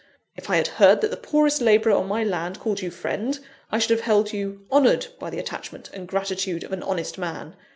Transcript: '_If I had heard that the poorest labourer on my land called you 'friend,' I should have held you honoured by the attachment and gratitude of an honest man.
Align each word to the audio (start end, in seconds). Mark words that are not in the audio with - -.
'_If 0.35 0.49
I 0.49 0.55
had 0.55 0.67
heard 0.81 1.01
that 1.01 1.11
the 1.11 1.15
poorest 1.15 1.61
labourer 1.61 1.91
on 1.93 2.07
my 2.07 2.23
land 2.23 2.59
called 2.59 2.81
you 2.81 2.89
'friend,' 2.89 3.37
I 3.71 3.77
should 3.77 3.91
have 3.95 4.01
held 4.07 4.33
you 4.33 4.65
honoured 4.71 5.05
by 5.19 5.29
the 5.29 5.37
attachment 5.37 5.91
and 5.93 6.07
gratitude 6.07 6.63
of 6.63 6.71
an 6.73 6.81
honest 6.81 7.19
man. 7.19 7.55